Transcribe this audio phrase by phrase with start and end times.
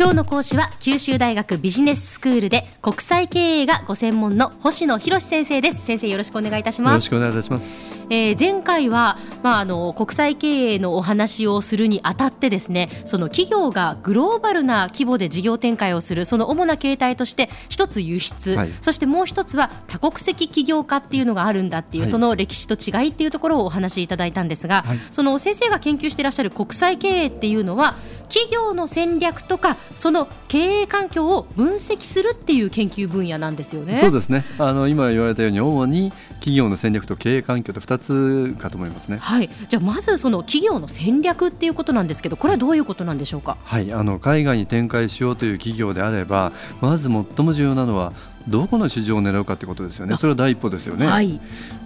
[0.00, 5.84] 今日の講師は九州大学ビジネススクールで国際経営がご専門の星野博先生です。
[5.84, 6.92] 先生よろしくお願いいたします。
[6.92, 7.90] よろしくお願いいたします。
[8.08, 27.96] えー、前回は、まあ、あの国際経営のお話をするにあたってですねその企業がグローバルな規模で事業展開をするその主な形態として一つ輸出、はい、そしてもう一つは多国籍起業家っていうのがあるんだっていう、はい、その歴史と違いっていうところをお話しいただいたんですが、はい、その先生が研究していらっしゃる国際経営っていうのは
[28.30, 33.96] 企業の戦略とかその経営環境を分析するっていう研究分野なんですよね。
[33.96, 34.44] そうですね。
[34.58, 39.18] あの今言われたように主に企業の戦略と経営環境と2つかと思いますね。
[39.20, 43.56] はい、じゃあまずその企業の戦略っていうことなんですけどこれはどういうことなんでしょうか？
[43.64, 43.92] はい。
[43.92, 48.12] あの海外に展開しようという企業であればまず最も重要なのは
[48.48, 51.38] どこの市場を狙うかということですよね、それは第一歩ですよね、はい、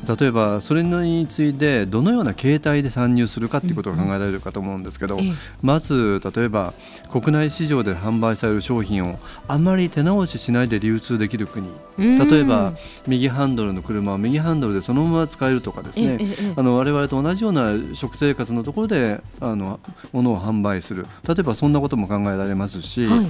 [0.04, 5.18] 例えばそれについてどのような形態で参入するかということが考えられるかと思うんですけど、
[5.62, 6.74] まず例えば
[7.10, 12.74] 国内市場で販売される商品をあまり手直ししないで流通できる国、例えば
[13.06, 16.18] 右ハンドルの車を右ハンドルでそのまま使えるとかですね、
[16.56, 19.80] あの我々と同じような食生活のところであの
[20.12, 21.06] 物を販売する。
[21.26, 23.26] 例えばそんなことも考えられますし、はい、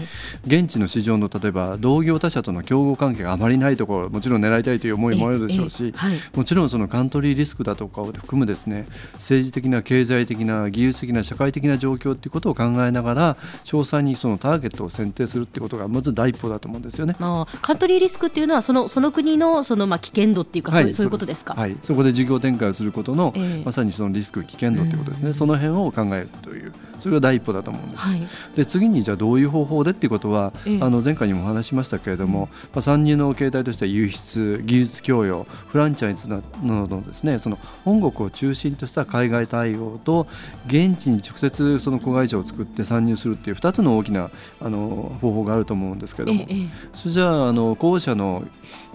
[0.47, 17.15] 現地の市場の例えば同業他社との競合関係があまりないところもちろん狙いたいという思いもあるでしょうし、はい、もちろんそのカントリーリスクだとかを含むですね政治的な経済的な技術的な社会的な状況ということを考えながら詳細にそのターゲットを選定するということがまず第一歩だと思うんですよね。
[17.20, 21.55] あカントリーリスクっていうのはそのその国のそのまあ危険度っていうか、はい、そういうことですか？
[21.55, 25.33] はい、そこで事業展開をすることの、えー、まさにそのリスク危険度ということですね。
[25.35, 26.73] その辺を考えるという。
[27.00, 28.03] それが第一歩だと思うんです。
[28.03, 28.23] はい、
[28.56, 40.27] で次にじゃあどういう方法でっていうことは、えあの前回にもお話しましたけれども、まあ、参入の形態としては輸出技術供与フランチャイズなどのですねその本国を中心とした海外対応と
[40.67, 46.69] 現地に直接その子会社を作って参入するっていう2つの大きなあの方法があると思うんですけども、え。
[46.95, 48.45] それじゃああの後者の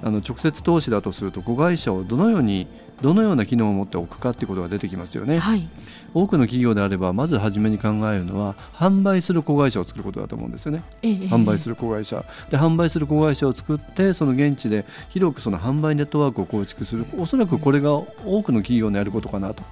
[0.01, 2.67] あの直接投資だとすると子会社をどのように
[3.01, 5.39] どのような機能を持っておくかということが出てきますよね。
[5.39, 5.67] はい、
[6.13, 10.83] 多くの企業であればまず初めに考えるのは販売する子会社を作ることだと思うんですよね。
[11.01, 19.63] ええ、販売する子会社で販売する子会社を作ってその現地で広くその販売ネットワークを構築するおそらくこれが多くの企業のやることかなと。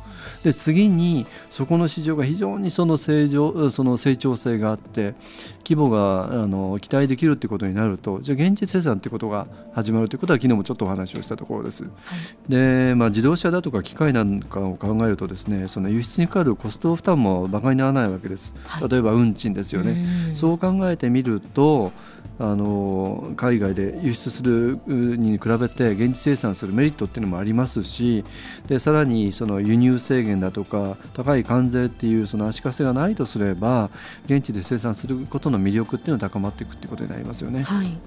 [0.44, 5.16] で次にそこの市場が非常にその正常その成長性があって
[5.64, 11.84] 規模があの期待できるということになるとじゃあ現地生産ということが始まるということは昨日もちょっとお話をしたところです。
[11.84, 18.54] はい、で、まあ、自動車だとか機械なんかを考えるとですねその輸出にかかるコスト負担も馬鹿にならないわけです。
[18.90, 20.34] 例えば運賃ですよね。
[20.34, 21.92] そう考えてみると
[22.40, 28.24] あの海外で輸出するに比べて現地生産するメリットっていうのもありますし
[28.68, 33.90] でさらにその輸入制限だとか高い関税っていうその足かせがないとすれば
[34.26, 37.64] 現地で生産することの魅力っていうのは高まっていくっていうことになりますよね。
[37.64, 37.97] はい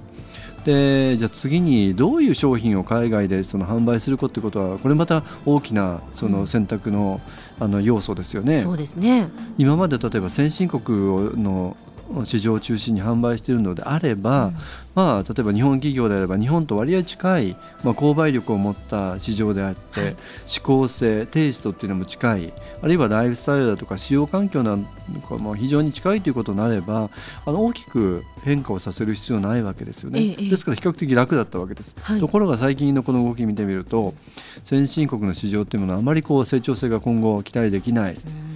[0.65, 7.21] でじゃあ次にどういう商品を海外でその販売するかということはこれまた大きなその選択の
[7.59, 8.61] あの要素ですよね。
[8.61, 11.77] そうですね今まで例えば先進国の
[12.25, 14.56] 市場を中心に販売しているのであれば、うん、
[14.94, 20.16] まあ、例えば日本企業であれば日本と割合近い、まあ、購買力を持った市場であって、はい、
[20.48, 24.84] 指向性テイストっていうのも近いあるいはライフスタイルだとか使用環境なん
[25.28, 27.10] かも非常に近いということになれば
[27.47, 34.15] あの大きく変化をさせる必要ないわけですよね、ええ、ですから比較的楽だったわけです、はい、ところが最近のこの動き見てみると
[34.62, 38.15] 先進国の市場っていうものはあまりこう成長性が今後期待できない。
[38.15, 38.50] うん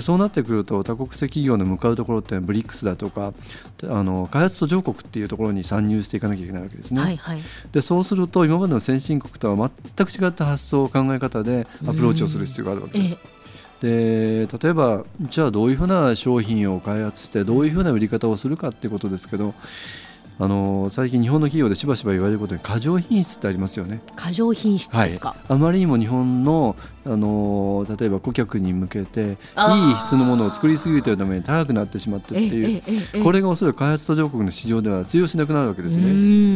[0.00, 3.32] そうなってくると多国籍企業の向かうところってブリックスだとか
[3.84, 7.00] あの開発途上国っていうところに参入していかなきゃいけないわけですね。
[7.00, 13.16] はいはい、でそうすると今までの先進国とは全く違った発想考え方でアプローチをする必要があるわけです。
[13.80, 19.54] で例えばじゃあどういうふうな商品を開発してどういうふうな売り方をするかっていうことですけど
[20.40, 24.00] あの最近日本の企業でしばしば言われることに過剰品質ってありますよね。
[24.14, 26.76] 過剰品質ですか、はい、あまりにも日本の
[27.10, 29.36] あの例えば顧客に向けていい
[29.98, 32.76] 質のものを作りすぎるというために高くなってしまってってい
[33.20, 36.04] うこれがおそらく開発途上国の市場では通用しなくなるわけですね。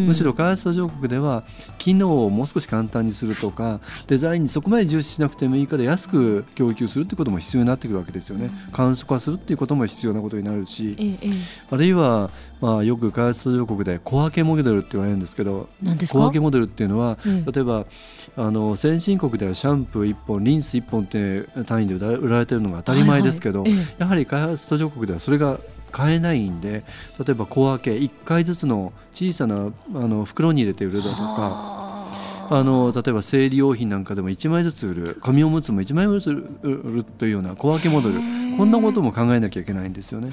[0.07, 1.45] むしろ開発途上国では
[1.79, 8.51] 機能をもう少し簡単にするとかデザインにそこまで重視しなくてもいいから安く供給するということも必要になってくるわけですよね。
[8.73, 11.19] 簡素化するっていうことも必要なことになるし
[11.71, 12.31] あるいは
[12.63, 15.69] まあよく開発途上国で小分けモデルって言われるんですけど
[16.07, 17.87] 小分けモデルっていうのは例えば
[18.37, 25.59] あの先進国ではシャンプー1本リンス1本って単位で売られてるのが当たり前ですけど、はいはい、やはり開発途上国ではそれが
[25.91, 26.85] 買えないんで
[27.19, 31.82] 例えば小分け1回ずつの小さなあの袋に入れて売るだとか
[32.51, 36.31] あの例えば生理用品なんかでも1枚ずつ売る紙おむつも1枚ずつ
[36.63, 38.15] 売るというような小分けモデル
[38.57, 40.31] こんなことも考えなきゃいけないんですよね。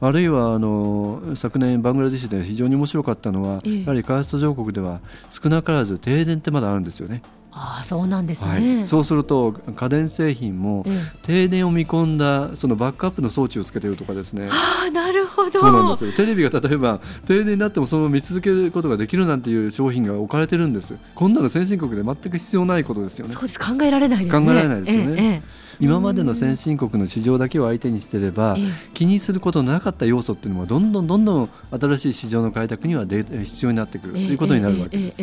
[0.00, 5.00] あるいはあの昨年バングラデシュで非常に面白かったのは、やはり開発途上国では
[5.30, 7.22] 少なからず停電ってまだあるんですよね。
[7.60, 10.84] あそうなんですね、はい、そうすると家電製品も
[11.22, 14.48] 停電を見込んだそのバックアップの装置をつけてるとかですね。
[14.50, 15.58] あなるほど。
[15.58, 16.12] そうなんですよ。
[16.12, 20.96] テレビが例えば停電になってもそのまま見続けることができるなんていう商品が置かれてるんです。
[21.14, 23.34] こんなの先進国で全く必要ないことですよね。
[23.34, 23.58] そうです。
[23.58, 24.46] 考えられないですね。
[24.46, 28.56] 考えられないですよね、えええ今までの先進国の市場だけを相手にしてれば、
[28.94, 35.22] 気にすることのなかった要素っていうのもどんどんどんどん新しい市場の開拓にはで必要になってくるということになるわけです。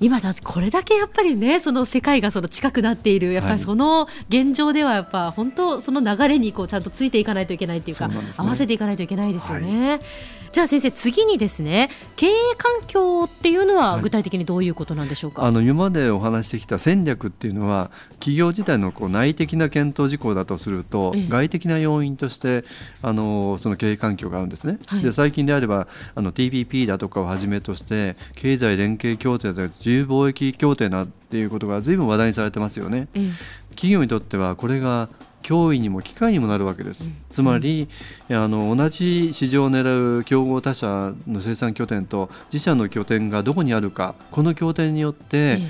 [0.00, 3.32] 今だこれだけやっぱりねその世界がその近くなっている。
[3.32, 10.00] やっぱりその現状ではやっぱ本当その流れにこうちゃんとついていかないといけないっていうか、ね、合わせていかないといけないですよね。
[10.46, 22.64] はいじゃあ先生次にですね経営環境っていうのは具体的にどういうことなんでしょうか、はい、あの今までお話してきた戦略っていうのは企業自体のこう内的な検討事項だとすると、ええ、外的な要因として
[23.02, 24.78] あのその経営環境があるんですね。
[24.86, 33.08] はい、で最近であればあの TPP だとかをはじめとして経済連携協定だとか自由貿易協定なっていうことが随分話題にされてますよね。
[33.14, 33.30] え、
[33.70, 35.08] 企業にとってはこれが
[35.46, 37.88] 脅威にも機会にもなるわけです、うん、つまり、
[38.28, 45.60] あの同じ市場を狙う競合他社の生産拠点と自社の拠点がどこにあるかこの拠点によって、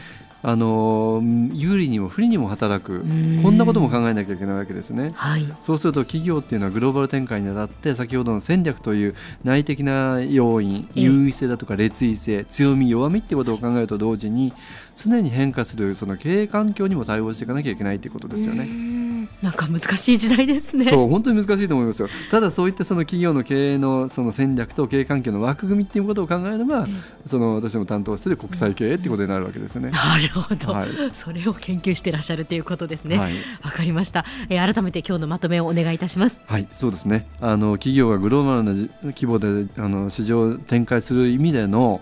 [0.43, 3.01] あの有利にも不利にも働く。
[3.01, 9.15] こんなことも考えなきゃいけないわけですね、はい、そうすると企業っていうのはグローバル展開にあたって先ほどの戦略という
[9.45, 14.53] 内的な要因優位性だとか劣位性強み弱みっていうことを考えると同時に
[14.95, 19.06] 常に変化するその経営環境にも対応していかなきゃいけないということですよね。
[19.43, 20.85] なんか難しい時代ですね。
[20.87, 22.09] そう本当に難しいと思いますよ。
[22.31, 26.87] ただそういったその企業の経営のその戦略と経営環境の枠組みっていうことを考えれば、
[27.27, 29.91] その私も担当している国際経営っていうことになるわけですよね。
[29.91, 33.19] なるほど、はい、それを研究していらっしゃるということですね。
[33.19, 33.35] わ、はい、
[33.73, 34.75] かりました、えー。
[34.75, 36.41] 改めて今日のまとめをお願いいたします。
[36.47, 37.27] はい、そうですね。
[37.41, 42.01] あの企業がグローバルな規模であの市場を展開する意味での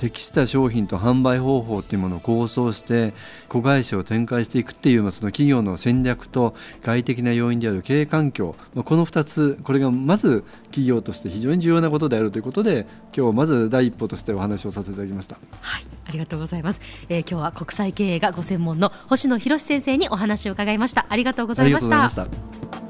[0.00, 3.12] 適した商品と販売方法というものを構想して
[3.50, 8.56] 子会社を展開していくっていうその企業の戦略と外的な要因である経営環境。
[8.74, 15.36] この2つこれがまず企業として非常に重要なことであるということで今日まず第一歩としてお話をさせていただきました。
[15.60, 21.06] はいありがとうございます、えー、今日は国際経営がご専門の星野博先生にお話を伺いました。
[21.08, 22.89] ありがとうございました